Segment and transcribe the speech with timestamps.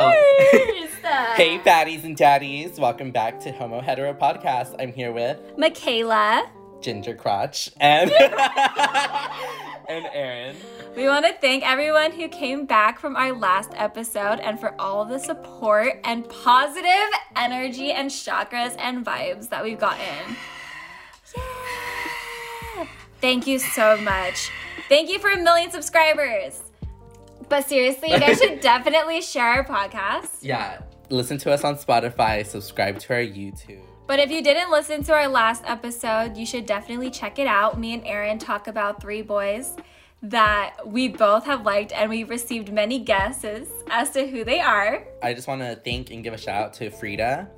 [1.36, 2.78] hey, fatties and daddies.
[2.80, 4.74] Welcome back to Homo Hetero Podcast.
[4.78, 6.48] I'm here with Makayla.
[6.80, 8.10] Ginger Crotch and
[9.88, 10.56] and Aaron.
[10.96, 15.04] We want to thank everyone who came back from our last episode and for all
[15.04, 20.36] the support and positive energy and chakras and vibes that we've gotten.
[21.36, 22.86] Yeah.
[23.20, 24.50] Thank you so much.
[24.88, 26.69] Thank you for a million subscribers.
[27.50, 30.38] But seriously, you guys should definitely share our podcast.
[30.40, 33.82] Yeah, listen to us on Spotify, subscribe to our YouTube.
[34.06, 37.76] But if you didn't listen to our last episode, you should definitely check it out.
[37.76, 39.76] Me and Aaron talk about three boys
[40.22, 45.04] that we both have liked, and we've received many guesses as to who they are.
[45.20, 47.50] I just want to thank and give a shout out to Frida,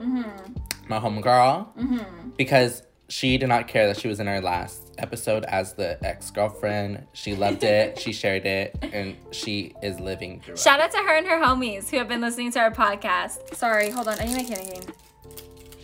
[0.00, 0.52] mm-hmm.
[0.88, 2.30] my homegirl, mm-hmm.
[2.36, 6.30] because she did not care that she was in our last episode as the ex
[6.30, 7.06] girlfriend.
[7.12, 11.16] She loved it, she shared it, and she is living through Shout out to her
[11.16, 13.54] and her homies who have been listening to our podcast.
[13.54, 14.18] Sorry, hold on.
[14.18, 14.94] I need my candy cane.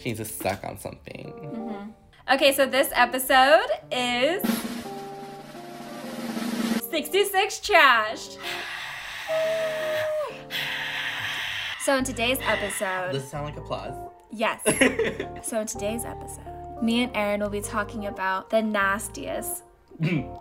[0.01, 1.35] She's just stuck on something.
[1.37, 2.35] Mm-hmm.
[2.35, 4.43] Okay, so this episode is
[6.91, 8.39] 66 trashed.
[11.81, 13.95] so in today's episode, does it sound like applause?
[14.31, 14.63] Yes.
[15.47, 19.65] so in today's episode, me and Aaron will be talking about the nastiest,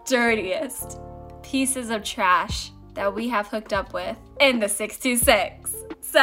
[0.05, 0.99] dirtiest
[1.43, 5.75] pieces of trash that we have hooked up with in the 626.
[6.01, 6.19] So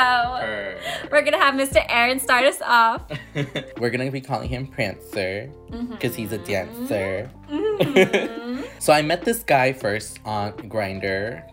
[1.11, 1.85] we're gonna have Mr.
[1.89, 3.03] Aaron start us off.
[3.79, 6.23] we're gonna be calling him Prancer because mm-hmm.
[6.23, 7.31] he's a dancer.
[7.51, 8.63] Mm-hmm.
[8.79, 11.45] so I met this guy first on Grindr.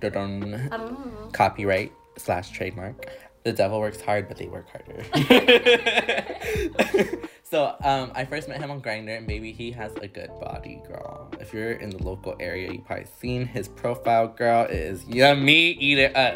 [0.71, 1.29] Oh.
[1.33, 3.05] Copyright slash trademark.
[3.43, 5.03] The devil works hard, but they work harder.
[7.43, 10.81] so um, I first met him on Grindr, and baby, he has a good body,
[10.87, 11.31] girl.
[11.39, 14.65] If you're in the local area, you probably seen his profile, girl.
[14.65, 15.71] It is yummy.
[15.71, 16.35] Eat it up.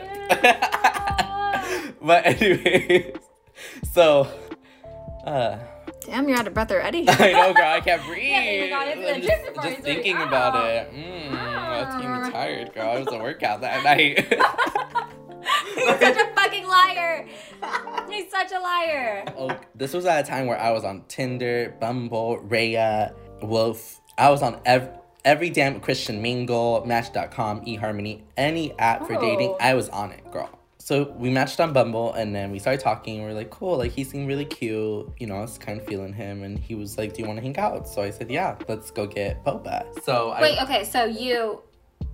[2.01, 3.17] but anyways,
[3.93, 4.27] so
[5.25, 5.59] uh
[6.05, 7.03] Damn, you're out of breath already.
[7.09, 7.65] I know, girl.
[7.65, 8.69] I can't breathe.
[8.69, 10.93] yeah, just, just thinking about it.
[10.93, 12.97] Mmm, that's making me tired, girl.
[12.97, 14.39] It was a workout that night.
[15.85, 17.27] He's such a fucking liar.
[18.09, 19.25] He's such a liar.
[19.37, 24.01] Oh, this was at a time where I was on Tinder, Bumble, Raya, Wolf.
[24.17, 24.89] I was on every
[25.23, 29.49] every damn Christian Mingle, Match.com, eHarmony, any app for dating.
[29.49, 29.57] Oh.
[29.59, 33.15] I was on it, girl so we matched on Bumble and then we started talking.
[33.15, 35.11] And we are like, cool, like he seemed really cute.
[35.17, 36.43] You know, I was kind of feeling him.
[36.43, 37.87] And he was like, do you want to hang out?
[37.87, 39.83] So I said, yeah, let's go get boba.
[40.03, 41.63] So wait, I, okay, so you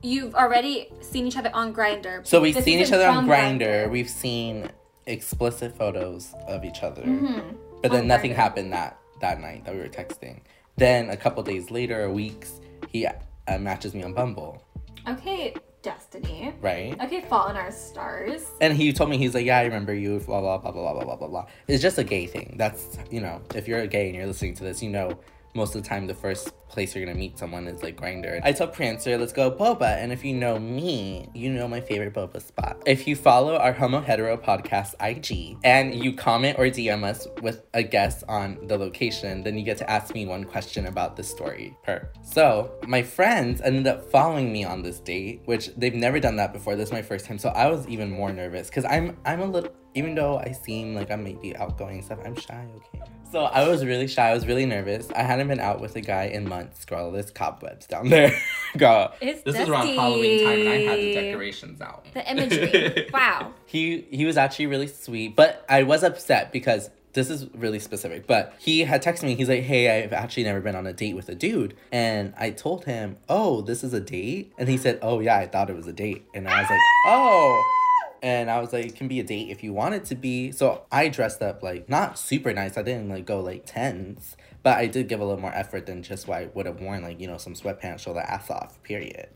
[0.04, 2.26] you've already seen each other on Grindr.
[2.26, 3.90] So we've seen each other on Grindr.
[3.90, 4.70] We've seen
[5.06, 7.56] explicit photos of each other, mm-hmm.
[7.82, 8.36] but then on nothing Grindr.
[8.36, 10.42] happened that that night that we were texting.
[10.78, 13.14] Then a couple days later, weeks, he uh,
[13.60, 14.64] matches me on Bumble.
[15.08, 16.54] Okay, destiny.
[16.62, 17.00] Right.
[17.02, 18.46] Okay, fall in our stars.
[18.62, 20.20] And he told me he's like, yeah, I remember you.
[20.20, 21.46] Blah blah blah blah blah blah blah blah.
[21.68, 22.56] It's just a gay thing.
[22.58, 25.20] That's you know, if you're a gay and you're listening to this, you know
[25.54, 28.54] most of the time the first place you're gonna meet someone is like Grindr I
[28.54, 29.98] told Prancer, let's go boba.
[29.98, 32.82] And if you know me, you know my favorite boba spot.
[32.86, 37.64] If you follow our Homo Hetero podcast IG and you comment or DM us with
[37.74, 41.24] a guess on the location, then you get to ask me one question about the
[41.24, 42.10] story per.
[42.24, 46.54] So my friends ended up following me on this date, which they've never done that
[46.54, 46.76] before.
[46.76, 49.46] This is my first time, so I was even more nervous because I'm I'm a
[49.46, 53.04] little even though I seem like I might be outgoing and stuff, I'm shy, okay?
[53.32, 54.30] So I was really shy.
[54.30, 55.10] I was really nervous.
[55.16, 56.84] I hadn't been out with a guy in months.
[56.84, 58.34] Girl, there's cobwebs down there.
[58.78, 59.60] Girl, it's this dusty.
[59.60, 62.06] was around Halloween time, and I had the decorations out.
[62.14, 63.10] The imagery.
[63.14, 63.54] wow.
[63.66, 68.28] He he was actually really sweet, but I was upset because this is really specific,
[68.28, 69.36] but he had texted me.
[69.36, 72.50] He's like, "Hey, I've actually never been on a date with a dude," and I
[72.50, 75.76] told him, "Oh, this is a date," and he said, "Oh yeah, I thought it
[75.76, 77.81] was a date," and I was like, "Oh."
[78.22, 80.52] And I was like, it can be a date if you want it to be.
[80.52, 82.78] So I dressed up like not super nice.
[82.78, 86.04] I didn't like go like tens, but I did give a little more effort than
[86.04, 88.82] just what I would have worn, like, you know, some sweatpants, show the ass off,
[88.84, 89.30] period.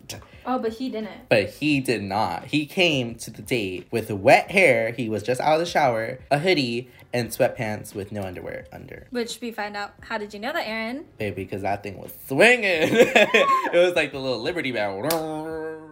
[0.45, 1.29] Oh, but he didn't.
[1.29, 2.45] But he did not.
[2.45, 4.91] He came to the date with wet hair.
[4.91, 9.07] He was just out of the shower, a hoodie, and sweatpants with no underwear under.
[9.09, 9.93] Which we find out.
[10.01, 11.05] How did you know that, Aaron?
[11.17, 12.63] Baby, because that thing was swinging.
[12.63, 15.01] it was like the little Liberty Bell.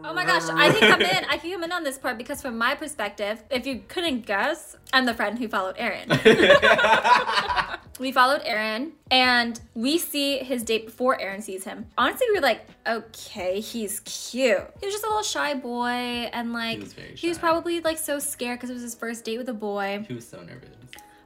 [0.06, 1.26] Oh my gosh, I can come in.
[1.30, 4.76] I can come in on this part because from my perspective, if you couldn't guess,
[4.92, 6.10] I'm the friend who followed Aaron.
[8.00, 11.86] we followed Aaron and we see his date before Aaron sees him.
[11.98, 14.68] Honestly, we were like, okay, he's cute.
[14.82, 17.98] He was just a little shy boy and like he was, he was probably like
[17.98, 20.04] so scared because it was his first date with a boy.
[20.08, 20.70] He was so nervous.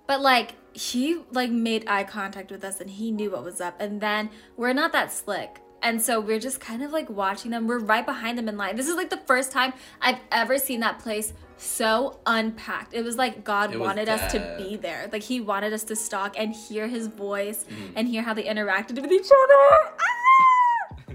[0.05, 3.75] But like he like made eye contact with us and he knew what was up.
[3.79, 5.61] And then we're not that slick.
[5.81, 7.67] And so we're just kind of like watching them.
[7.67, 8.75] We're right behind them in line.
[8.75, 12.93] This is like the first time I've ever seen that place so unpacked.
[12.93, 15.07] It was like God It was wanted us to be there.
[15.11, 17.91] Like He wanted us to stalk and hear His voice Mm.
[17.95, 19.93] and hear how they interacted with each other.
[19.99, 21.13] Ah!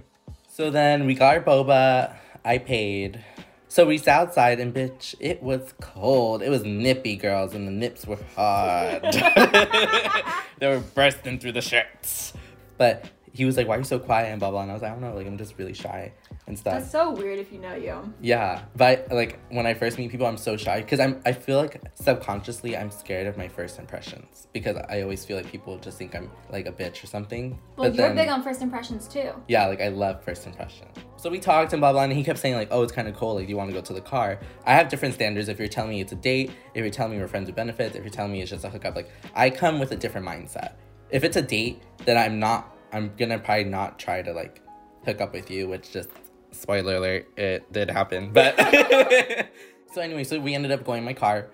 [0.48, 2.14] So then we got our boba.
[2.44, 3.24] I paid.
[3.68, 6.42] So we sat outside and bitch, it was cold.
[6.42, 9.02] It was nippy, girls, and the nips were hard.
[10.58, 12.34] they were bursting through the shirts.
[12.76, 14.62] But he was like, "Why are you so quiet?" and blah blah.
[14.62, 15.14] And I was like, "I don't know.
[15.14, 16.12] Like I'm just really shy
[16.46, 18.12] and stuff." That's so weird if you know you.
[18.20, 21.20] Yeah, but like when I first meet people, I'm so shy because I'm.
[21.24, 25.50] I feel like subconsciously I'm scared of my first impressions because I always feel like
[25.50, 27.58] people just think I'm like a bitch or something.
[27.76, 29.32] Well, but you're then, big on first impressions too.
[29.48, 30.88] yeah, like I love first impression.
[31.16, 33.14] So we talked and blah blah, and he kept saying like, "Oh, it's kind of
[33.14, 33.36] cold.
[33.36, 35.48] Like, do you want to go to the car?" I have different standards.
[35.48, 37.96] If you're telling me it's a date, if you're telling me we're friends with benefits,
[37.96, 40.72] if you're telling me it's just a hookup, like I come with a different mindset.
[41.10, 42.71] If it's a date, then I'm not.
[42.92, 44.60] I'm gonna probably not try to like
[45.04, 46.08] hook up with you, which just
[46.50, 48.32] spoiler alert, it did happen.
[48.32, 48.56] But
[49.94, 51.48] so anyway, so we ended up going in my car.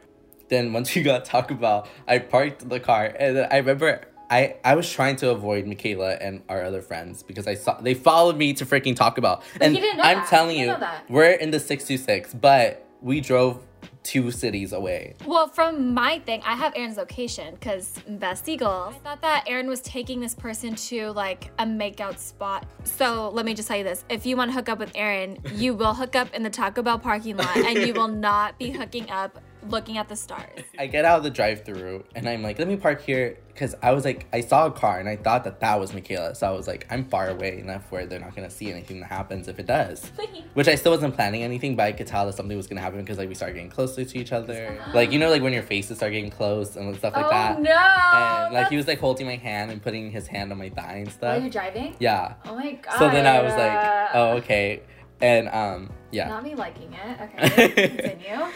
[0.49, 4.01] Then once we got Taco Bell, I parked the car, and I remember
[4.31, 7.95] I I was trying to avoid Makayla and our other friends because I saw they
[7.95, 9.43] followed me to freaking Taco Bell.
[9.61, 10.29] and didn't know I'm that.
[10.29, 11.11] telling you, didn't know that.
[11.11, 13.63] we're in the six two six, but we drove
[14.09, 15.15] two cities away.
[15.27, 18.95] Well, from my thing, I have Aaron's location because best Eagles.
[18.95, 22.67] I thought that Aaron was taking this person to like a makeout spot.
[22.85, 25.39] So let me just tell you this: if you want to hook up with Aaron,
[25.53, 28.71] you will hook up in the Taco Bell parking lot, and you will not be
[28.71, 29.39] hooking up
[29.69, 30.61] looking at the stars.
[30.79, 33.75] I get out of the drive through and I'm like, let me park here because
[33.83, 36.37] I was like, I saw a car and I thought that that was Makayla.
[36.37, 39.07] So I was like, I'm far away enough where they're not gonna see anything that
[39.07, 40.13] happens if it does.
[40.55, 43.01] Which I still wasn't planning anything, but I could tell that something was gonna happen
[43.01, 44.81] because like we started getting closer to each other.
[44.95, 47.61] Like you know, like when your faces start getting close and stuff like oh that.
[47.61, 47.71] no!
[47.71, 50.99] And like he was like holding my hand and putting his hand on my thigh
[50.99, 51.37] and stuff.
[51.37, 51.97] you're you driving.
[51.99, 52.35] Yeah.
[52.45, 52.99] Oh my god.
[52.99, 54.83] So then I was like, oh okay,
[55.21, 56.29] and um yeah.
[56.29, 57.21] Not me liking it.
[57.21, 58.47] Okay, continue.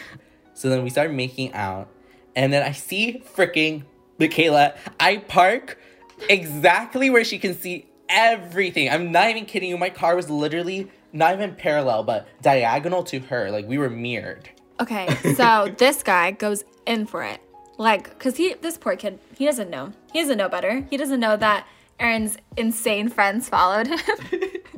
[0.53, 1.89] So then we start making out,
[2.35, 3.83] and then I see freaking
[4.19, 4.77] Makayla.
[4.99, 5.79] I park
[6.29, 8.89] exactly where she can see everything.
[8.89, 9.77] I'm not even kidding you.
[9.77, 13.51] My car was literally not even parallel, but diagonal to her.
[13.51, 14.49] Like we were mirrored.
[14.79, 17.39] Okay, so this guy goes in for it.
[17.77, 19.93] Like, cause he, this poor kid, he doesn't know.
[20.11, 20.85] He doesn't know better.
[20.89, 21.67] He doesn't know that
[21.99, 23.99] Aaron's insane friends followed him.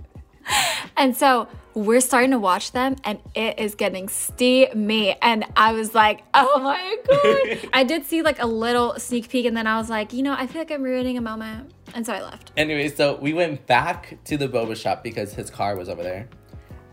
[0.97, 5.17] and so we're starting to watch them, and it is getting steamy.
[5.21, 7.69] And I was like, oh my god.
[7.73, 10.33] I did see like a little sneak peek, and then I was like, you know,
[10.33, 11.73] I feel like I'm ruining a moment.
[11.93, 12.51] And so I left.
[12.57, 16.27] Anyway, so we went back to the boba shop because his car was over there.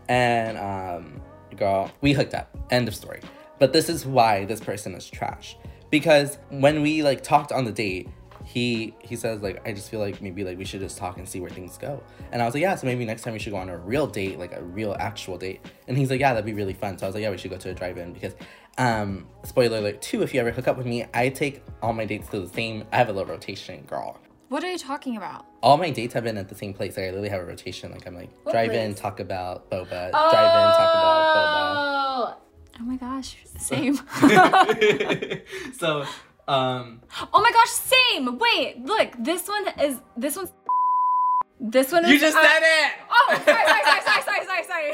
[0.09, 1.21] And um
[1.55, 2.55] girl, we hooked up.
[2.71, 3.21] End of story.
[3.59, 5.55] But this is why this person is trash.
[5.89, 8.09] Because when we like talked on the date,
[8.45, 11.27] he he says like I just feel like maybe like we should just talk and
[11.27, 12.03] see where things go.
[12.31, 14.07] And I was like, yeah, so maybe next time we should go on a real
[14.07, 15.61] date, like a real actual date.
[15.87, 16.97] And he's like, yeah, that'd be really fun.
[16.97, 18.33] So I was like, yeah, we should go to a drive-in because
[18.77, 22.05] um spoiler alert too, if you ever hook up with me, I take all my
[22.05, 24.19] dates to the same I have a little rotation, girl
[24.49, 25.45] What are you talking about?
[25.61, 26.97] all my dates have been at the same place.
[26.97, 27.91] Like I literally have a rotation.
[27.91, 32.35] Like I'm like What drive in, talk about boba, drive in, talk about boba.
[32.79, 33.95] Oh my gosh, same.
[35.77, 36.05] so,
[36.47, 37.01] um,
[37.33, 38.37] Oh my gosh, same.
[38.37, 40.51] Wait, look, this one is this one's
[41.59, 42.91] this one is you just uh, said it.
[43.09, 44.87] Oh, sorry, sorry, sorry, sorry, sorry, sorry, sorry.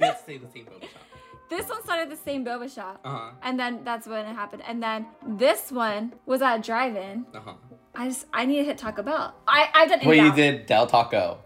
[0.00, 1.00] You have to say the same boba shop.
[1.48, 3.00] this one started the same boba shop.
[3.04, 3.30] Uh huh.
[3.42, 4.62] And then that's when it happened.
[4.66, 7.26] And then this one was at a drive-in.
[7.34, 7.54] Uh huh.
[7.94, 9.34] I just I need to hit Taco Bell.
[9.46, 11.38] I I've done Well, you did Del Taco,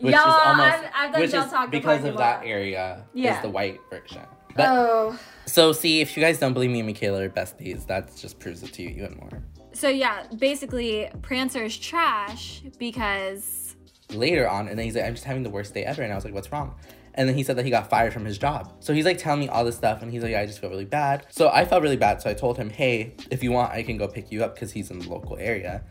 [0.00, 3.36] which Yeah, is almost I've- I've done which Del Taco because of that area Yeah.
[3.36, 4.22] is the white version.
[4.56, 5.18] But Oh.
[5.46, 8.62] so see, if you guys don't believe me and Makayla are besties, that just proves
[8.62, 9.42] it to you even more.
[9.72, 13.76] So yeah, basically Prancer is trash because
[14.10, 16.02] later on, and then he's like, I'm just having the worst day ever.
[16.02, 16.74] And I was like, what's wrong?
[17.14, 18.72] And then he said that he got fired from his job.
[18.80, 20.84] So he's like telling me all this stuff, and he's like, I just feel really
[20.84, 21.26] bad.
[21.30, 22.20] So I felt really bad.
[22.22, 24.70] So I told him, hey, if you want, I can go pick you up because
[24.72, 25.82] he's in the local area.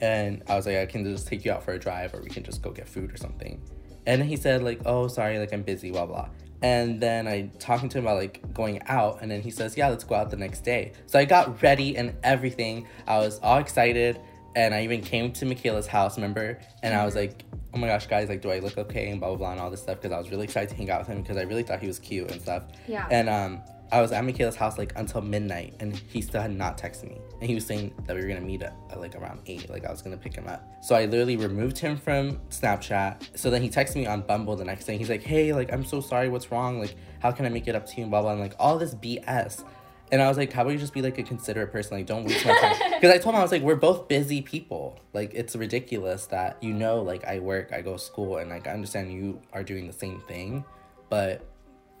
[0.00, 2.28] And I was like, I can just take you out for a drive, or we
[2.30, 3.62] can just go get food or something.
[4.06, 6.28] And then he said, like, oh, sorry, like I'm busy, blah blah.
[6.62, 9.88] And then I talking to him about like going out, and then he says, yeah,
[9.88, 10.92] let's go out the next day.
[11.06, 12.86] So I got ready and everything.
[13.06, 14.20] I was all excited,
[14.54, 16.60] and I even came to Makayla's house, remember?
[16.82, 19.10] And I was like, oh my gosh, guys, like, do I look okay?
[19.10, 20.00] And blah, blah, blah, and all this stuff.
[20.00, 21.86] Because I was really excited to hang out with him because I really thought he
[21.86, 22.64] was cute and stuff.
[22.86, 23.08] Yeah.
[23.10, 26.78] And um, I was at Makayla's house like until midnight and he still had not
[26.78, 27.20] texted me.
[27.40, 29.84] And he was saying that we were gonna meet at, at like around 8, like
[29.84, 30.66] I was gonna pick him up.
[30.80, 33.38] So I literally removed him from Snapchat.
[33.38, 34.96] So then he texted me on Bumble the next day.
[34.96, 36.80] He's like, hey, like, I'm so sorry, what's wrong?
[36.80, 38.04] Like, how can I make it up to you?
[38.04, 39.62] And blah, blah, and like all this BS.
[40.10, 41.98] And I was like, how about you just be like a considerate person?
[41.98, 42.92] Like, don't waste my time.
[43.02, 44.98] Because I told him, I was like, we're both busy people.
[45.12, 48.66] Like, it's ridiculous that you know, like, I work, I go to school, and like,
[48.68, 50.64] I understand you are doing the same thing,
[51.10, 51.51] but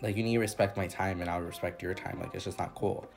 [0.02, 2.18] like, you need to respect my time and I'll respect your time.
[2.20, 3.08] Like, it's just not cool.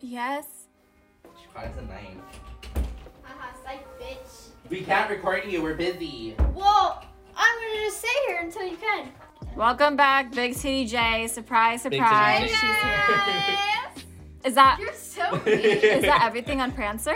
[0.00, 0.44] Yes.
[1.40, 2.20] She caught us a nine.
[3.22, 4.48] Haha, uh-huh, psych, bitch.
[4.68, 6.36] We can't record you, we're busy.
[6.54, 7.02] Well,
[7.34, 9.08] I'm gonna just stay here until you can.
[9.56, 11.26] Welcome back, Big Titty J.
[11.26, 12.40] Surprise, surprise.
[12.40, 12.68] Titty She's J.
[12.76, 14.04] Yes.
[14.44, 15.58] Is that You're so mean.
[15.58, 17.14] is that everything on Prancer?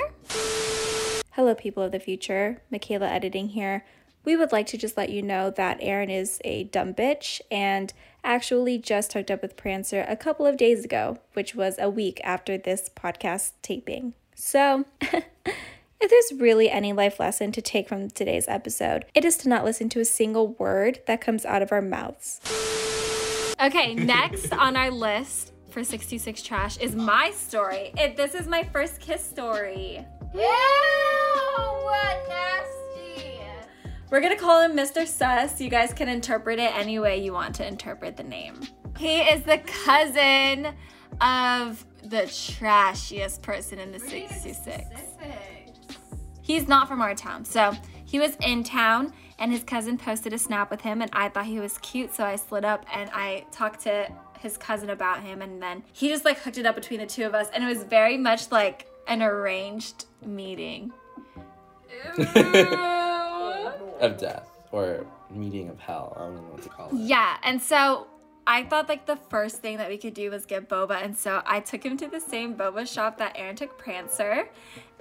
[1.33, 2.63] Hello, people of the future.
[2.73, 3.85] Makayla editing here.
[4.29, 7.95] We would like to just let you know that Aaron is a dumb bitch and
[8.23, 12.21] actually just hooked up with Prancer a couple of days ago, which was a week
[12.23, 14.13] after this podcast taping.
[14.35, 15.25] So, if
[15.99, 19.89] there's really any life lesson to take from today's episode, it is to not listen
[19.89, 22.39] to a single word that comes out of our mouths.
[23.59, 27.93] Okay, next on our list for 66 Trash is my story.
[27.97, 30.05] It, this is my first kiss story.
[30.35, 32.88] Ew, what nasty.
[34.11, 35.07] We're gonna call him Mr.
[35.07, 35.61] Sus.
[35.61, 38.61] You guys can interpret it any way you want to interpret the name.
[38.97, 40.69] He is the cousin
[41.21, 44.85] of the trashiest person in the 66.
[46.41, 47.45] He's not from our town.
[47.45, 47.75] So
[48.07, 51.45] he was in town and his cousin posted a snap with him and I thought
[51.45, 52.15] he was cute.
[52.15, 54.11] So I slid up and I talked to
[54.41, 57.27] his cousin about him and then he just like hooked it up between the two
[57.27, 60.93] of us and it was very much like an arranged meeting.
[64.01, 66.15] Of death or meeting of hell.
[66.17, 66.95] I don't know what to call it.
[66.95, 68.07] Yeah, and so
[68.47, 71.43] I thought like the first thing that we could do was get boba, and so
[71.47, 74.49] I took him to the same boba shop that Aaron took Prancer,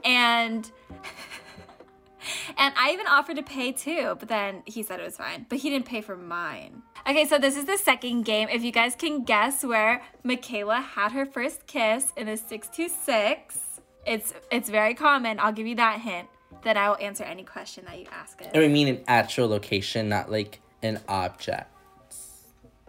[0.04, 0.70] and
[2.58, 5.60] and I even offered to pay too, but then he said it was fine, but
[5.60, 6.82] he didn't pay for mine.
[7.08, 8.50] Okay, so this is the second game.
[8.50, 14.34] If you guys can guess where Makayla had her first kiss in two six, it's
[14.52, 15.40] it's very common.
[15.40, 16.28] I'll give you that hint.
[16.64, 18.48] Then I will answer any question that you ask us.
[18.54, 21.72] And we mean an actual location, not like an object.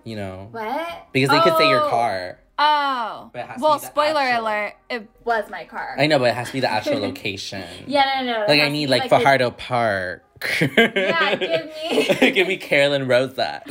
[0.04, 0.48] You know?
[0.50, 1.08] What?
[1.12, 1.90] Because they could say your Oh.
[1.90, 2.38] car.
[2.60, 3.30] Oh.
[3.32, 5.94] But it has to Well, spoiler actual- alert, it was my car.
[5.98, 7.62] I know, but it has to be the actual location.
[7.86, 8.42] yeah, no, no.
[8.44, 10.24] it Like I need be like, the- Fajardo Park.
[10.60, 11.66] Yeah, give
[12.22, 12.30] me.
[12.32, 13.62] give me Carolyn Rosas.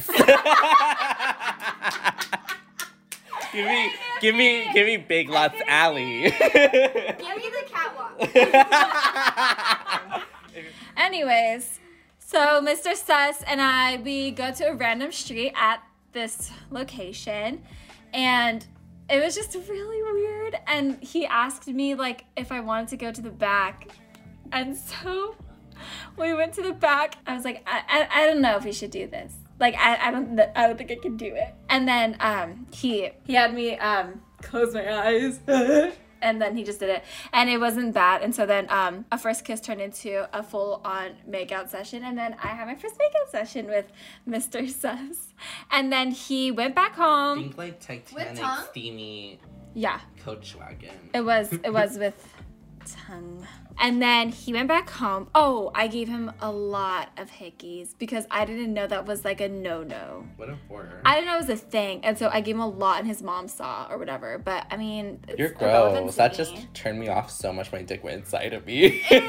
[3.54, 6.24] give me, give me, give me Big Lots Alley.
[6.24, 8.20] Give me the catwalk.
[11.18, 11.80] Anyways,
[12.20, 12.96] so Mr.
[12.96, 15.82] Sus and I, we go to a random street at
[16.12, 17.64] this location,
[18.14, 18.64] and
[19.10, 20.60] it was just really weird.
[20.68, 23.88] And he asked me like if I wanted to go to the back,
[24.52, 25.36] and so
[26.20, 27.16] we went to the back.
[27.26, 29.34] I was like, I, I, I don't know if we should do this.
[29.60, 31.52] Like I, I don't I don't think I can do it.
[31.68, 35.40] And then um he he had me um close my eyes.
[36.22, 37.04] and then he just did it.
[37.34, 38.22] And it wasn't bad.
[38.22, 42.04] And so then um a first kiss turned into a full on makeout session.
[42.04, 43.86] And then i had my first makeout session with
[44.28, 45.34] mr sus.
[45.72, 48.66] And then he went back home Think like Titanic tongue?
[48.72, 49.40] steamy
[49.74, 50.00] yeah.
[50.24, 50.90] Coach wagon.
[51.14, 52.18] it was it was with
[52.96, 53.46] tongue
[53.80, 58.26] and then he went back home oh i gave him a lot of hickeys because
[58.32, 61.02] i didn't know that was like a no-no What a horror.
[61.06, 63.08] I didn't know it was a thing, and so I gave him a lot, and
[63.08, 64.38] his mom saw or whatever.
[64.38, 66.16] But I mean, it's You're gross.
[66.16, 66.38] That me.
[66.38, 67.72] just turned me off so much.
[67.72, 69.04] My dick went inside of me.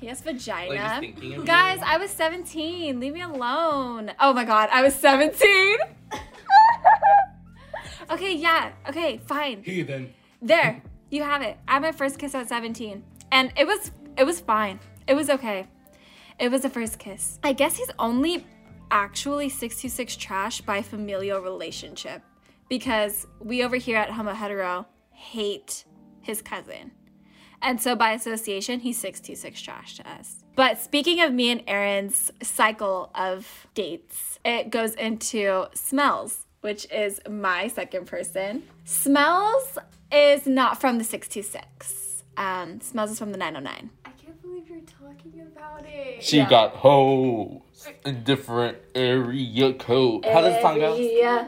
[0.00, 0.68] He has vagina.
[0.68, 1.84] Like, just thinking of Guys, you.
[1.86, 2.98] I was 17.
[2.98, 4.10] Leave me alone.
[4.18, 5.76] Oh my god, I was 17.
[8.10, 8.72] okay, yeah.
[8.88, 9.62] Okay, fine.
[9.62, 10.12] Heathen.
[10.40, 10.82] There.
[11.12, 11.58] You have it.
[11.68, 13.04] I had my first kiss at 17.
[13.30, 14.80] And it was it was fine.
[15.06, 15.66] It was okay.
[16.38, 17.38] It was a first kiss.
[17.44, 18.46] I guess he's only
[18.90, 22.22] actually 626 trash by familial relationship
[22.70, 25.84] because we over here at Homo Hetero hate
[26.22, 26.92] his cousin.
[27.60, 30.44] And so by association, he's 626 trash to us.
[30.56, 37.20] But speaking of me and Aaron's cycle of dates, it goes into smells, which is
[37.28, 38.62] my second person.
[38.84, 39.78] Smells
[40.10, 42.24] is not from the 626.
[42.36, 43.90] Um, smells is from the 909.
[44.06, 46.22] I can't believe you're talking about it.
[46.22, 46.48] She Yeah.
[46.48, 47.60] got hoes
[48.06, 50.24] in different area code.
[50.24, 50.96] How does the song go?
[50.96, 51.46] Yeah.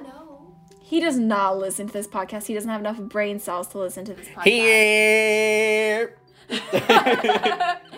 [0.82, 2.46] He does not listen to this podcast.
[2.46, 4.44] He doesn't have enough brain cells to listen to this podcast.
[4.44, 6.16] Here.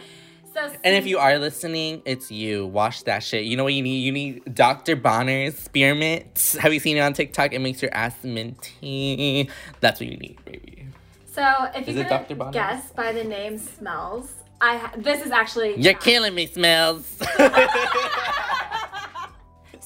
[0.57, 2.67] So And if you are listening, it's you.
[2.67, 3.45] Wash that shit.
[3.45, 3.99] You know what you need?
[3.99, 4.97] You need Dr.
[4.97, 6.57] Bronner's spearmint.
[6.59, 7.53] Have you seen it on TikTok?
[7.53, 9.51] It makes your ass minty.
[9.81, 10.87] That's what you need, baby.
[11.27, 11.43] So
[11.75, 12.53] if Is you it couldn't Dr.
[12.53, 14.33] Guess by the name smells,
[14.63, 17.19] I ha- this is actually You're killing me, smells.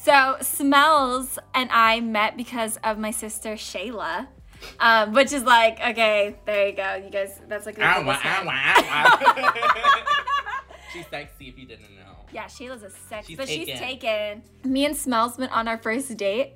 [0.02, 4.28] So Smells and I met because of my sister Shayla.
[4.78, 6.94] Um, which is like, okay, there you go.
[6.94, 10.36] You guys, that's like the Ow, ow, ow, ow.
[10.92, 12.16] She's sexy if you didn't know.
[12.32, 14.42] Yeah, Shayla's a sex, She's but she's taken.
[14.42, 14.42] taken.
[14.64, 16.54] Me and Smells went on our first date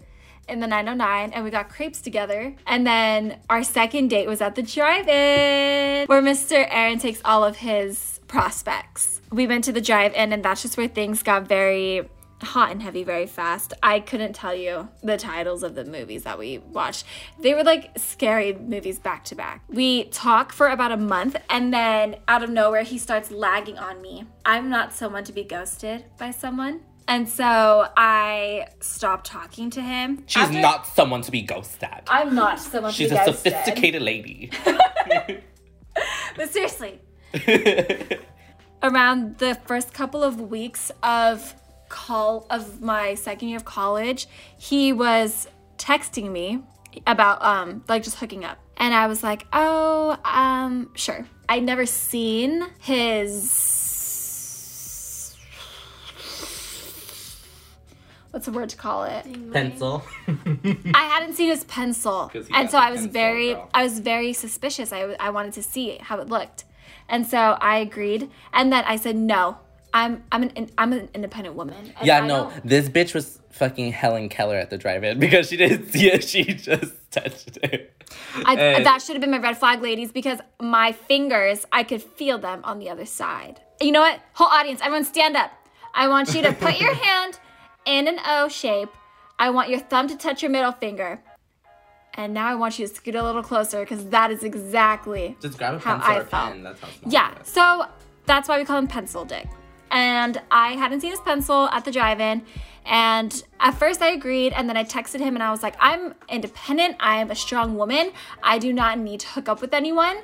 [0.48, 2.54] in the 909 and we got crepes together.
[2.66, 6.66] And then our second date was at the drive-in where Mr.
[6.70, 9.20] Aaron takes all of his prospects.
[9.32, 12.08] We went to the drive-in and that's just where things got very
[12.44, 13.72] hot and heavy very fast.
[13.82, 17.04] I couldn't tell you the titles of the movies that we watched.
[17.40, 19.62] They were like scary movies back to back.
[19.68, 24.00] We talk for about a month and then out of nowhere he starts lagging on
[24.00, 24.24] me.
[24.44, 26.80] I'm not someone to be ghosted by someone.
[27.06, 30.22] And so I stopped talking to him.
[30.26, 31.90] She's After- not someone to be ghosted.
[32.08, 33.52] I'm not someone She's to be a ghosted.
[33.52, 34.50] sophisticated lady.
[36.36, 37.00] But seriously,
[38.82, 41.54] around the first couple of weeks of
[41.94, 44.26] call of my second year of college,
[44.58, 45.46] he was
[45.78, 46.60] texting me
[47.06, 48.58] about um like just hooking up.
[48.76, 53.34] And I was like, "Oh, um sure." I'd never seen his
[58.30, 59.52] What's the word to call it?
[59.52, 60.02] Pencil.
[60.26, 62.32] I hadn't seen his pencil.
[62.52, 63.70] and so I was very, girl.
[63.72, 64.92] I was very suspicious.
[64.92, 66.64] I I wanted to see how it looked,
[67.08, 67.38] and so
[67.72, 68.28] I agreed.
[68.52, 69.58] And then I said, "No,
[69.94, 73.38] I'm, I'm an, I'm an independent woman." and yeah, I no, don't- this bitch was
[73.50, 76.24] fucking Helen Keller at the drive-in because she didn't see it.
[76.24, 77.92] She just touched it.
[78.44, 82.02] I, And- that should have been my red flag, ladies, because my fingers, I could
[82.02, 83.60] feel them on the other side.
[83.80, 84.20] You know what?
[84.34, 85.50] Whole audience, everyone, stand up.
[85.94, 87.38] I want you to put your hand
[87.86, 88.88] in an O shape.
[89.38, 91.22] I want your thumb to touch your middle finger.
[92.16, 95.58] And now I want you to scoot a little closer because that is exactly Just
[95.58, 96.52] grab a how pencil I or felt.
[96.52, 96.62] pen.
[96.62, 97.48] That's how small Yeah, it is.
[97.48, 97.86] so
[98.26, 99.46] that's why we call him Pencil Dick.
[99.94, 102.42] And I hadn't seen his pencil at the drive in.
[102.84, 106.14] And at first I agreed, and then I texted him and I was like, I'm
[106.28, 106.96] independent.
[107.00, 108.10] I am a strong woman.
[108.42, 110.16] I do not need to hook up with anyone.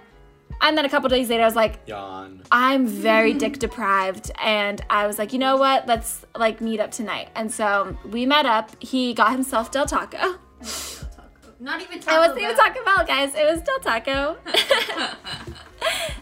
[0.60, 2.42] And then a couple days later, I was like, Yawn.
[2.50, 4.30] I'm very dick deprived.
[4.42, 5.86] And I was like, you know what?
[5.86, 7.28] Let's like meet up tonight.
[7.34, 8.70] And so we met up.
[8.82, 10.38] He got himself Del Taco.
[11.60, 13.34] Not even It Taco wasn't even Taco Bell, guys.
[13.34, 14.36] It was Del Taco.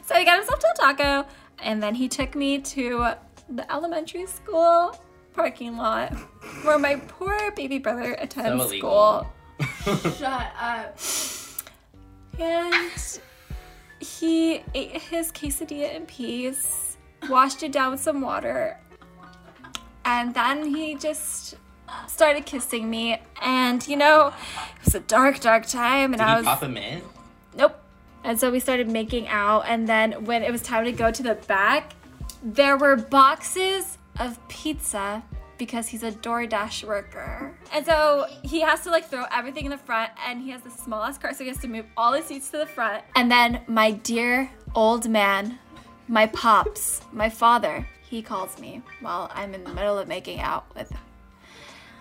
[0.05, 1.29] so he got himself Del Taco,
[1.61, 3.15] and then he took me to
[3.49, 4.97] the elementary school
[5.33, 6.13] parking lot
[6.63, 9.33] where my poor baby brother attends So school.
[10.17, 10.99] Shut up.
[12.39, 13.21] And
[14.01, 16.97] he ate his quesadilla in peace,
[17.29, 18.79] washed it down with some water,
[20.05, 21.57] and then he just
[22.07, 23.21] started kissing me.
[23.43, 26.63] And you know, it was a dark, dark time, and Did I you was pop
[26.63, 27.03] him in?
[27.57, 27.83] Nope.
[28.25, 31.23] And so we started making out, and then when it was time to go to
[31.23, 31.95] the back,
[32.43, 35.23] there were boxes of pizza
[35.59, 37.53] because he's a DoorDash worker.
[37.73, 40.71] And so he has to like throw everything in the front, and he has the
[40.71, 43.05] smallest car, so he has to move all his seats to the front.
[43.17, 45.59] And then my dear old man,
[46.07, 50.65] my pops, my father, he calls me while I'm in the middle of making out
[50.75, 50.93] with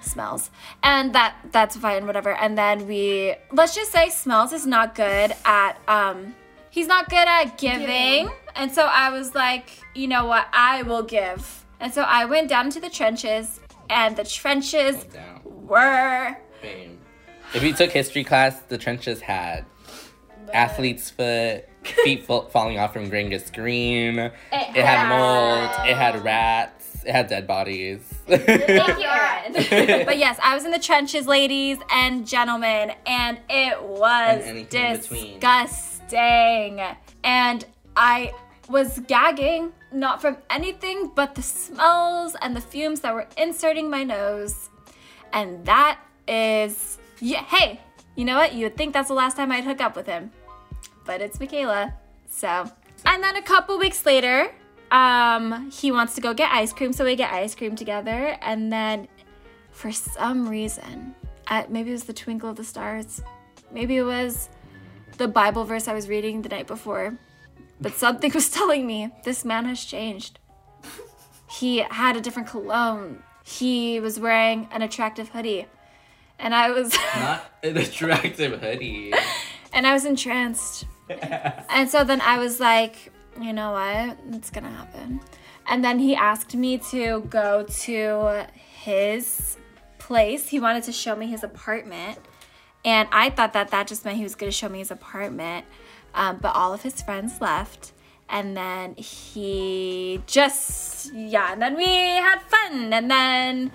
[0.02, 0.50] smells
[0.84, 5.34] and that that's fine whatever and then we let's just say smells is not good
[5.44, 6.34] at um
[6.70, 8.30] he's not good at giving, Giving.
[8.58, 12.50] And so i was like you know what i will give and so i went
[12.50, 15.06] down into the trenches and the trenches
[15.46, 16.98] were Bam.
[17.54, 19.66] If you took history class, the trenches had
[20.54, 21.66] athlete's foot,
[22.04, 24.20] feet fa- falling off from gangrene.
[24.20, 25.70] It, had mold.
[25.88, 27.04] It had rats.
[27.06, 28.02] It had dead bodies.
[28.28, 28.48] Thank
[29.00, 29.54] you, Aaron.
[30.06, 34.86] but yes, I was in the trenches, ladies and gentlemen, and it was And anything
[34.96, 35.40] in between.
[35.40, 36.82] disgusting.
[37.24, 37.66] And
[37.96, 38.34] I
[38.70, 44.04] was gagging, not from anything but the smells and the fumes that were inserting my
[44.04, 44.70] nose.
[45.34, 47.82] And that is, yeah, hey,
[48.16, 48.54] you know what?
[48.54, 50.32] You would think that's the last time I'd hook up with him.
[51.06, 51.94] But it's Makayla.
[52.30, 52.70] So,
[53.06, 54.54] and then a couple weeks later,
[54.92, 58.38] um, he wants to go get ice cream, so we get ice cream together.
[58.42, 59.08] And then,
[59.72, 61.16] for some reason,
[61.70, 63.22] maybe it was the twinkle of the stars,
[63.72, 64.50] maybe it was
[65.18, 67.18] the Bible verse I was reading the night before,
[67.80, 70.40] but something was telling me this man has changed.
[71.50, 73.24] He had a different cologne.
[73.44, 75.66] He was wearing an attractive hoodie.
[76.40, 79.14] And I was Not an attractive hoodie.
[79.74, 80.86] and I was entranced.
[81.70, 84.18] And so then I was like, you know what?
[84.36, 85.22] It's gonna happen.
[85.68, 88.46] And then he asked me to go to
[88.84, 89.58] his
[90.00, 90.50] place.
[90.50, 92.20] He wanted to show me his apartment.
[92.84, 95.66] And I thought that that just meant he was gonna show me his apartment.
[96.18, 97.94] Um, but all of his friends left.
[98.28, 102.92] And then he just, yeah, and then we had fun.
[102.92, 103.72] And then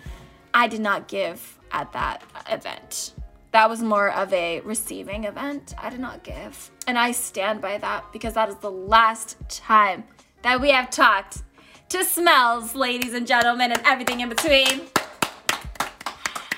[0.52, 3.14] I did not give at that event.
[3.52, 5.74] That was more of a receiving event.
[5.78, 6.70] I did not give.
[6.86, 10.04] And I stand by that because that is the last time
[10.42, 11.42] that we have talked
[11.90, 14.82] to smells, ladies and gentlemen, and everything in between.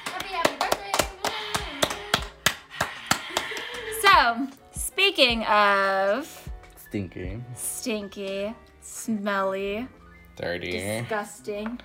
[0.06, 0.92] Happy, happy birthday.
[4.02, 4.48] So,
[5.14, 7.40] speaking of Stinky.
[7.54, 9.86] stinky, smelly,
[10.34, 10.72] Dirty.
[10.72, 11.78] disgusting,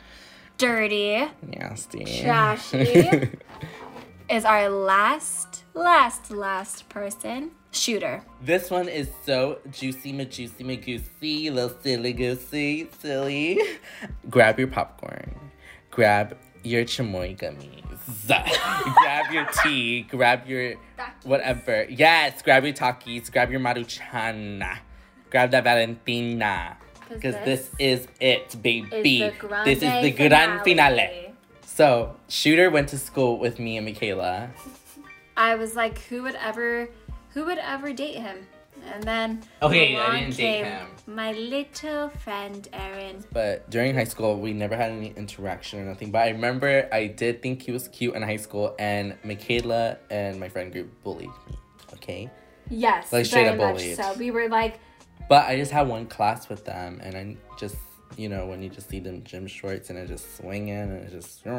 [0.57, 2.05] dirty, Nasty.
[2.21, 3.29] trashy,
[4.31, 8.23] is our last, last, last person, Shooter.
[8.41, 13.59] This one is so juicy, ma juicy, ma goosey, little silly goosey, silly.
[14.31, 15.35] Grab your popcorn.
[15.91, 17.37] Grab your chamoy
[18.27, 20.03] grab your tea.
[20.03, 20.75] Grab your
[21.23, 21.85] whatever.
[21.89, 23.31] Yes, grab your Takis.
[23.31, 24.77] Grab your Maruchan.
[25.29, 26.77] Grab that Valentina.
[27.09, 29.31] Because this, is it, baby.
[29.65, 31.33] this is the grand finale.
[31.65, 34.49] So, Shooter went to school with me and Makayla.
[35.37, 36.89] I was like, who would ever,
[37.33, 38.45] who would ever date him?
[38.93, 40.87] And then Okay, I didn't date him.
[41.07, 43.23] My little friend Aaron.
[43.31, 46.11] But during high school, we never had any interaction or nothing.
[46.11, 50.39] But I remember I did think he was cute in high school, and Makayla and
[50.39, 51.57] my friend group bullied me.
[51.93, 52.29] Okay?
[52.69, 53.97] Yes, Like, straight very up much bullied.
[53.97, 54.79] So we were like,
[55.27, 57.77] But I just had one class with them, and I just,
[58.17, 61.11] you know, when you just see them gym shorts and it just swinging and it
[61.11, 61.45] just.
[61.47, 61.51] uh,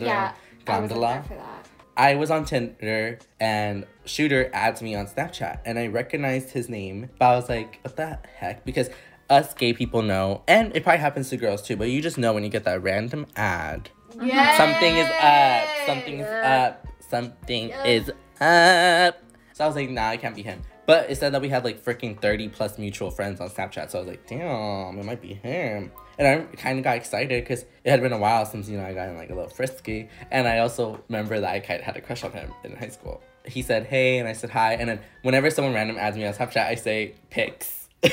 [0.00, 0.32] yeah,
[0.66, 1.68] I wasn't there for that.
[1.98, 7.10] I was on Tinder and Shooter adds me on Snapchat and I recognized his name,
[7.18, 8.64] but I was like, what the heck?
[8.64, 8.88] Because
[9.28, 12.32] us gay people know, and it probably happens to girls too, but you just know
[12.32, 13.90] when you get that random ad.
[14.22, 14.54] Yay!
[14.56, 15.68] Something is up.
[15.86, 16.86] Something is up.
[17.00, 18.08] Something is
[18.40, 19.16] up.
[19.52, 20.62] So I was like, nah, it can't be him.
[20.86, 23.90] But it said that we had like freaking 30 plus mutual friends on Snapchat.
[23.90, 25.90] So I was like, damn, it might be him.
[26.18, 28.84] And I kind of got excited because it had been a while since, you know,
[28.84, 30.08] I got like a little frisky.
[30.30, 32.88] And I also remember that I kind of had a crush on him in high
[32.88, 33.22] school.
[33.44, 34.74] He said, hey, and I said hi.
[34.74, 37.77] And then whenever someone random adds me on Snapchat, I say, pics.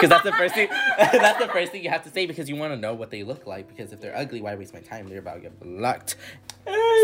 [0.00, 0.68] Because that's the first thing.
[0.96, 3.22] that's the first thing you have to say because you want to know what they
[3.22, 3.68] look like.
[3.68, 5.08] Because if they're ugly, why waste my time?
[5.08, 6.16] They're about to get blocked.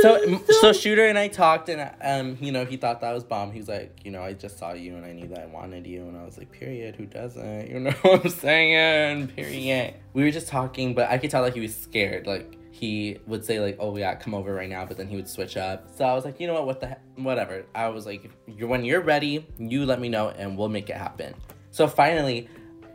[0.03, 3.53] So, so shooter and I talked, and um, you know, he thought that was bomb.
[3.53, 5.87] He was like, you know, I just saw you, and I knew that I wanted
[5.87, 6.97] you, and I was like, period.
[6.97, 7.71] Who doesn't?
[7.71, 9.29] You know what I'm saying?
[9.29, 9.95] Period.
[10.13, 12.27] We were just talking, but I could tell that he was scared.
[12.27, 15.29] Like he would say like, oh yeah, come over right now, but then he would
[15.29, 15.89] switch up.
[15.97, 16.67] So I was like, you know what?
[16.67, 17.03] What the heck?
[17.17, 17.65] whatever.
[17.75, 20.97] I was like, you're when you're ready, you let me know, and we'll make it
[20.97, 21.35] happen.
[21.77, 22.49] So finally,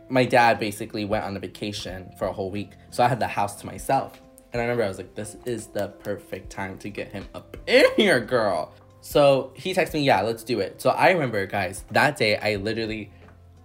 [0.08, 2.70] my dad basically went on a vacation for a whole week.
[2.90, 4.20] So I had the house to myself.
[4.52, 7.56] And I remember I was like, this is the perfect time to get him up
[7.68, 8.74] in here, girl.
[9.00, 10.82] So he texted me, yeah, let's do it.
[10.82, 13.12] So I remember, guys, that day I literally,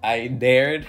[0.04, 0.86] I dared,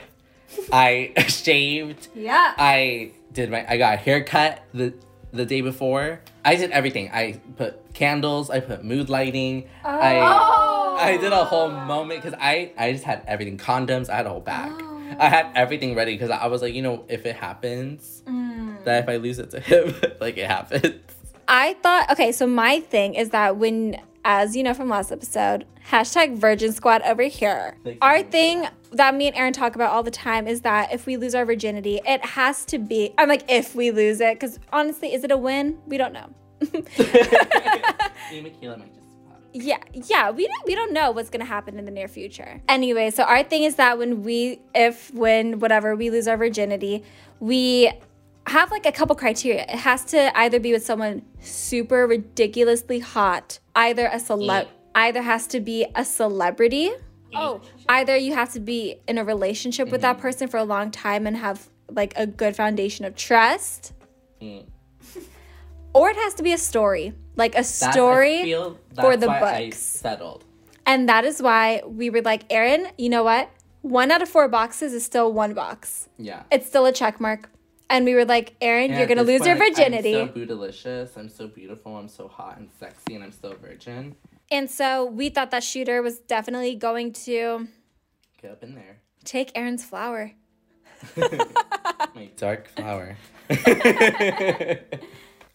[0.71, 2.53] I shaved, Yeah.
[2.59, 4.93] I did my, I got a haircut the
[5.33, 6.21] the day before.
[6.45, 7.11] I did everything.
[7.13, 10.97] I put candles, I put mood lighting, I Oh.
[10.99, 14.31] I did a whole moment because I I just had everything, condoms, I had a
[14.31, 14.73] whole bag.
[14.75, 15.17] Oh.
[15.19, 18.85] I had everything ready because I was like, you know, if it happens, Mm.
[18.85, 21.01] that if I lose it to him, like it happens.
[21.47, 25.67] I thought, okay, so my thing is that when, as you know from last episode,
[25.91, 27.77] hashtag Virgin Squad over here.
[28.03, 31.17] Our thing that me and Aaron talk about all the time is that if we
[31.17, 35.13] lose our virginity, it has to be, I'm like, if we lose it, because honestly,
[35.13, 35.79] is it a win?
[35.87, 36.29] We don't know.
[36.61, 39.41] Me and Makayla might just swap.
[39.53, 42.61] Yeah, yeah, we don't we don't know what's gonna happen in the near future.
[42.69, 47.05] Anyway, so our thing is that when we, if when whatever we lose our virginity,
[47.41, 47.93] we
[48.49, 49.63] have like a couple criteria.
[49.63, 54.63] It has to either be with someone super ridiculously hot, either a celeb, Yeah.
[54.63, 54.69] Mm.
[54.95, 56.89] either has to be a celebrity.
[56.89, 57.37] Mm-hmm.
[57.37, 60.23] Oh, either you have to be in a relationship with that mm-hmm.
[60.23, 63.93] person for a long time and have like a good foundation of trust,
[64.41, 64.67] Mm.
[65.95, 68.43] or it has to be a story, like a That's- I story.
[68.43, 69.79] feel for the why I books.
[69.79, 70.45] settled.
[70.87, 73.51] And that is why we were like, Aaron, you know what?
[73.83, 76.09] One out of four boxes is still one box.
[76.19, 76.45] Yeah.
[76.51, 77.51] It's still a check mark.
[77.91, 80.19] And we were like, Aaron, And you're gonna lose your virginity.
[80.21, 81.17] I'm so bootylicious.
[81.17, 81.97] I'm so beautiful.
[81.97, 84.15] I'm so hot and sexy, and I'm still a virgin.
[84.51, 87.69] and so we thought that shooter was definitely going to
[88.41, 89.01] Get up in there.
[89.25, 90.33] take Aaron's flower.
[91.17, 93.17] My dark flower.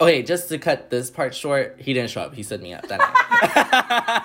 [0.01, 2.33] okay, just to cut this part short, he didn't show up.
[2.33, 4.23] He stood me up that night.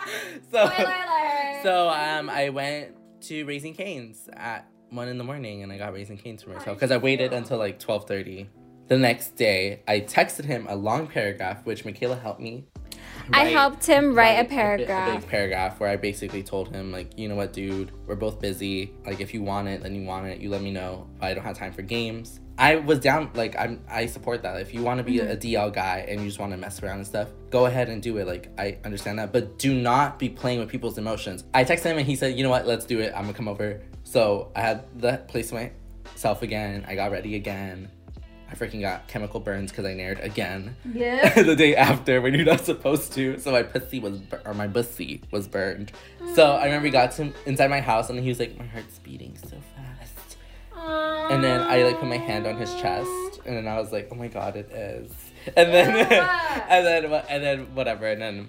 [1.63, 5.79] so, so um, I went to Raising Cane's at one in the morning, and I
[5.79, 8.49] got Raising Cane's for myself because I waited until like twelve thirty.
[8.89, 12.65] The next day, I texted him a long paragraph, which Makayla helped me.
[13.31, 15.09] I helped him write a bit- paragraph.
[15.09, 18.41] A big paragraph where I basically told him, like, you know what, dude, we're both
[18.41, 18.95] busy.
[19.05, 20.41] Like, if you want it, then you want it.
[20.41, 21.07] You let me know.
[21.21, 22.41] I don't have time for games.
[22.59, 24.61] I was down like I'm I support that.
[24.61, 25.49] If you want to be a mm-hmm.
[25.49, 28.19] DL guy and you just want to mess around and stuff, go ahead and do
[28.19, 28.27] it.
[28.27, 31.45] Like I understand that, but do not be playing with people's emotions.
[31.55, 32.67] I texted him and he said, "You know what?
[32.67, 33.13] Let's do it.
[33.15, 36.85] I'm gonna come over." So I had the place myself again.
[36.89, 37.91] I got ready again.
[38.51, 41.43] I freaking got chemical burns because I nared again Yeah.
[41.43, 43.39] the day after when you're not supposed to.
[43.39, 45.93] So my pussy was bur- or my bussy was burned.
[46.35, 48.99] So I remember we got to inside my house and he was like, "My heart's
[48.99, 50.18] beating so fast."
[51.31, 54.09] And then I like put my hand on his chest, and then I was like,
[54.11, 55.13] "Oh my god, it is."
[55.57, 56.67] And then, Yeah.
[56.69, 58.49] and then, and then whatever, and then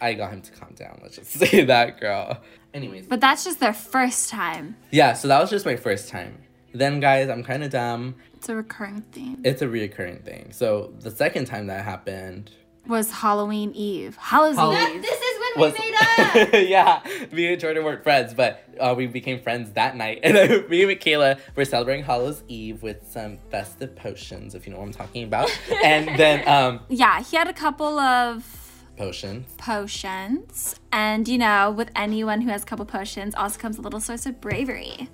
[0.00, 1.00] I got him to calm down.
[1.02, 2.38] Let's just say that, girl.
[2.72, 4.76] Anyways, But that's just their first time.
[4.90, 5.12] yeah.
[5.12, 6.38] So that was just my first time.
[6.72, 8.16] Then, guys, I'm kind of dumb.
[8.34, 9.40] It's a recurring thing.
[9.44, 10.50] It's a reoccurring thing.
[10.50, 12.50] So the second time that happened
[12.86, 14.16] was Halloween Eve.
[14.16, 15.02] Hallows Halloween- Eve.
[15.02, 15.94] This is when was we made
[16.54, 16.68] up.
[16.68, 17.26] yeah.
[17.32, 20.20] Me and Jordan weren't friends, but uh, we became friends that night.
[20.22, 24.72] And then me and Michaela were celebrating Hallows Eve with some festive potions, if you
[24.72, 25.50] know what I'm talking about.
[25.82, 28.60] and then um Yeah, he had a couple of
[28.96, 29.46] potions.
[29.58, 30.76] potions.
[30.92, 34.26] And, you know, with anyone who has a couple potions also comes a little source
[34.26, 35.08] of bravery.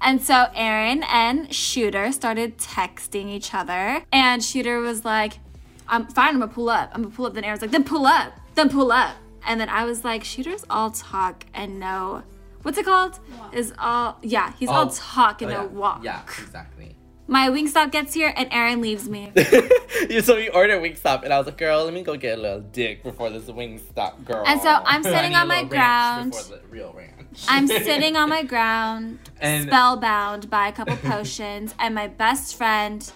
[0.00, 4.04] And so Aaron and Shooter started texting each other.
[4.12, 5.38] And Shooter was like,
[5.88, 6.90] I'm fine, I'm gonna pull up.
[6.94, 7.34] I'm gonna pull up.
[7.34, 9.16] Then Aaron's like, then pull up, then pull up.
[9.46, 12.22] And then I was like, Shooter's all talk and no,
[12.62, 13.18] what's it called?
[13.52, 15.68] Is all, yeah, he's all Oh, talk and oh, no yeah.
[15.68, 16.00] walk.
[16.02, 16.96] Yeah, exactly.
[17.26, 19.32] My Wingstop gets here and Aaron leaves me.
[20.22, 22.60] So we ordered Wingstop, and I was like, "Girl, let me go get a little
[22.60, 26.32] dick before this Wingstop, girl." And so I'm sitting on my ground.
[26.32, 27.44] before the real ranch.
[27.48, 33.10] I'm sitting on my ground, And- spellbound by a couple potions, and my best friend.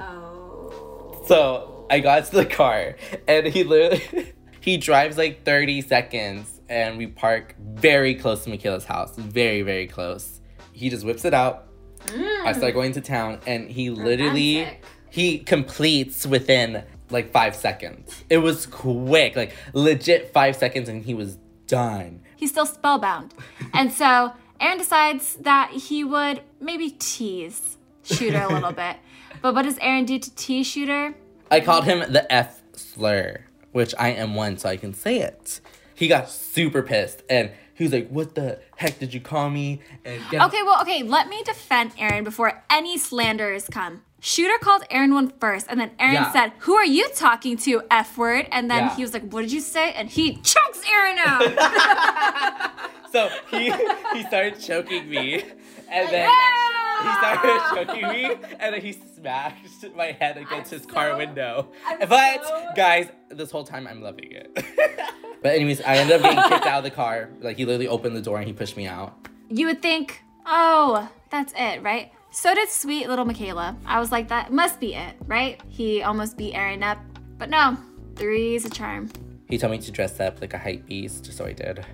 [0.00, 1.22] Oh.
[1.28, 2.96] So I got to the car,
[3.28, 8.84] and he literally he drives like 30 seconds, and we park very close to Makayla's
[8.84, 10.40] house, very very close.
[10.72, 11.64] He just whips it out.
[12.12, 12.74] I start mm.
[12.74, 14.84] going to town, and he literally Romantic.
[15.10, 18.24] he completes within like five seconds.
[18.28, 22.22] It was quick, like legit five seconds, and he was done.
[22.36, 23.34] He's still spellbound.
[23.72, 28.96] And so Aaron decides that he would maybe tease Shooter a little bit.
[29.42, 31.14] But what does Aaron do to tease Shooter?
[31.50, 35.60] I called him the F slur, which I am one, so I can say it.
[35.94, 39.80] He got super pissed, and he was like, "What the heck did you call me?"
[40.04, 44.02] And Okay, well, okay, let me defend Aaron before any slanders come.
[44.20, 46.32] Shooter called Aaron one first, and then Aaron Yeah.
[46.32, 48.48] said, Who are you talking to, F word?
[48.50, 48.96] And then Yeah.
[48.96, 49.92] he was like, What did you say?
[49.92, 52.72] And he chokes Aaron out.
[53.12, 53.72] So he
[54.12, 55.42] he started choking me,
[55.90, 58.24] and then he started choking me,
[58.58, 61.68] and then he smashed my head against his car window.
[61.86, 64.52] I'm but so- guys, this whole time I'm loving it.
[65.42, 67.30] but anyways, I ended up getting kicked out of the car.
[67.40, 69.14] Like he literally opened the door and he pushed me out.
[69.48, 72.12] you would think, Oh, that's it, right?
[72.30, 73.76] So did sweet little Makayla.
[73.86, 75.60] I was like, That must be it, right?
[75.68, 76.98] He almost beat Aaron up.
[77.38, 77.76] But no,
[78.14, 79.10] three's a charm.
[79.48, 81.84] He told me to dress up like a hype beast, so I did.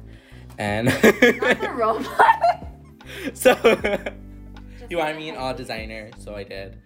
[0.58, 2.68] And The robot.
[3.34, 3.54] so
[4.92, 6.76] he wanted me in all designer, so I did.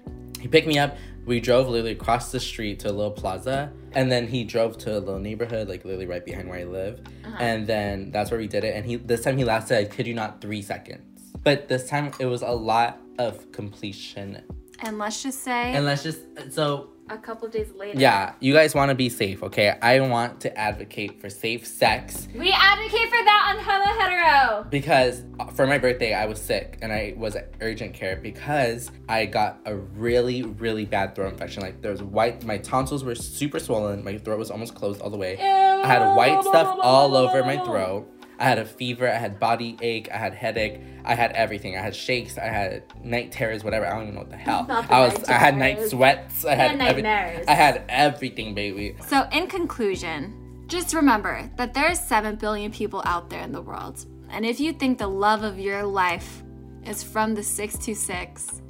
[0.41, 0.97] He picked me up.
[1.25, 4.97] We drove literally across the street to a little plaza, and then he drove to
[4.97, 7.01] a little neighborhood, like literally right behind where I live.
[7.25, 7.37] Uh-huh.
[7.41, 8.77] And then that's where we did it.
[8.77, 11.33] And he this time he lasted, I kid you not, three seconds.
[11.43, 14.41] But this time it was a lot of completion.
[14.85, 16.21] and let's just say, And let's just
[16.53, 17.99] so a couple days later.
[17.99, 19.77] yeah, you guys want to be safe, okay?
[19.81, 24.67] I want to advocate for safe sex We advocate for that on Hello Hetero.
[24.71, 28.91] because uh, for my birthday I was sick and I was at urgent care because
[29.09, 31.63] I got a really really bad throat infection.
[31.63, 34.03] Like there was white, my tonsils were super swollen.
[34.03, 35.39] My throat was almost closed all the way.
[35.39, 38.09] I had white stuff all over my throat.
[38.39, 39.09] I had a fever.
[39.09, 40.09] I had body ache.
[40.13, 40.81] I had headache.
[41.05, 41.77] I had everything.
[41.77, 42.37] I had shakes.
[42.39, 43.65] I had night terrors.
[43.65, 43.87] Whatever.
[43.87, 44.65] I don't even know what the hell.
[44.69, 45.25] The I was.
[45.29, 46.45] I had night sweats.
[46.45, 47.47] I had And every- nightmares.
[47.49, 48.97] I had everything, baby.
[49.07, 53.63] So, in conclusion, just remember that there are 7 billion people out there in the
[53.63, 54.05] world.
[54.31, 56.43] And if you think the love of your life
[56.85, 58.61] is from the 626,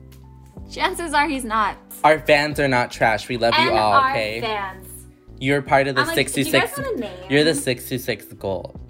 [0.71, 1.77] chances are he's not.
[2.05, 3.29] Our fans are not trash.
[3.29, 3.93] We love And you all.
[3.95, 4.41] our Okay.
[4.41, 4.87] fans.
[5.39, 6.77] You're part of the I'm like, do you 626.
[6.77, 7.31] guys want a name?
[7.31, 8.81] You're the 626 gold.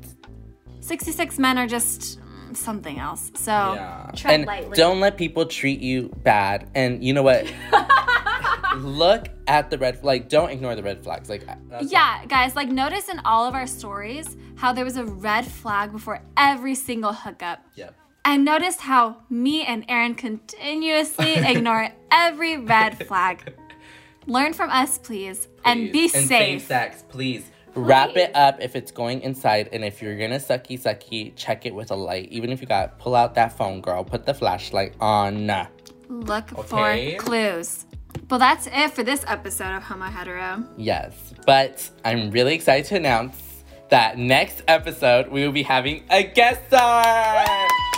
[0.86, 2.20] 66 men are just
[2.52, 3.30] something else.
[3.34, 4.10] So, Yeah.
[4.14, 4.76] tread and lightly.
[4.76, 6.70] don't let people treat you bad.
[6.74, 7.52] And you know what?
[8.78, 11.28] Look at the red like don't ignore the red flags.
[11.28, 11.46] Like
[11.80, 15.92] Yeah, guys, like notice in all of our stories how there was a red flag
[15.92, 17.64] before every single hookup.
[17.74, 17.94] Yep.
[18.24, 23.54] I noticed how me and Aaron continuously ignore every red flag.
[24.26, 26.14] Learn from us, please, and be Please.
[26.16, 26.62] And safe.
[26.66, 27.48] sex, please.
[27.76, 31.74] Wrap it up if it's going inside, and if you're gonna sucky sucky, check it
[31.74, 32.28] with a light.
[32.32, 35.46] Even if you got pull out that phone, girl, put the flashlight on.
[36.08, 37.16] look Okay.
[37.18, 37.84] for clues.
[38.30, 40.64] Well, that's it for this episode of Homo Hetero.
[40.78, 46.22] Yes, but I'm really excited to announce that next episode we will be having a
[46.22, 47.44] guest star.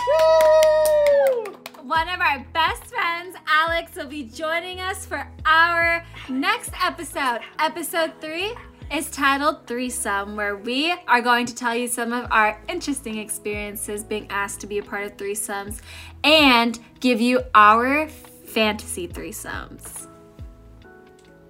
[0.07, 1.53] Woo!
[1.83, 7.39] One of our best friends, Alex, will be joining us for our next episode.
[7.57, 8.53] Episode three
[8.91, 14.03] is titled Threesome, where we are going to tell you some of our interesting experiences
[14.03, 15.79] being asked to be a part of threesomes
[16.23, 20.07] and give you our fantasy threesomes.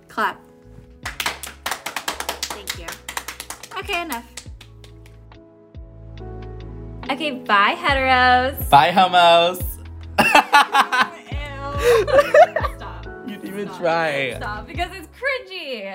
[0.09, 0.39] Clap.
[1.05, 2.87] Thank you.
[3.77, 4.25] Okay, enough.
[7.09, 8.69] Okay, bye, heteros.
[8.69, 9.59] Bye, homos.
[10.19, 10.25] Ew.
[12.75, 13.05] Stop.
[13.25, 13.79] you didn't even Stop.
[13.79, 14.33] try.
[14.35, 15.89] Stop, because it's cringy.